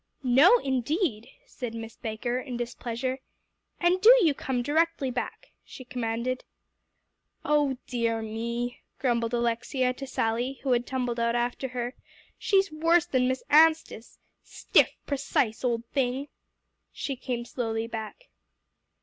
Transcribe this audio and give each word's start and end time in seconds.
"No, 0.23 0.57
indeed," 0.57 1.27
said 1.45 1.75
Miss 1.75 1.95
Baker 1.95 2.39
in 2.39 2.57
displeasure, 2.57 3.19
"and 3.79 4.01
do 4.01 4.09
you 4.23 4.33
come 4.33 4.63
directly 4.63 5.11
back," 5.11 5.51
she 5.63 5.85
commanded. 5.85 6.43
"Oh 7.45 7.77
dear 7.85 8.23
me!" 8.23 8.79
grumbled 8.97 9.31
Alexia 9.31 9.93
to 9.93 10.07
Sally, 10.07 10.59
who 10.63 10.71
had 10.71 10.87
tumbled 10.87 11.19
out 11.19 11.35
after 11.35 11.67
her, 11.67 11.93
"she's 12.39 12.71
worse 12.71 13.05
than 13.05 13.27
Miss 13.27 13.43
Anstice 13.51 14.17
stiff, 14.41 14.89
precise 15.05 15.63
old 15.63 15.85
thing!" 15.93 16.29
She 16.91 17.15
came 17.15 17.45
slowly 17.45 17.85
back. 17.85 18.25